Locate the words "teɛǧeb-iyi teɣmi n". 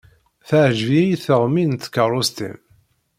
0.47-1.73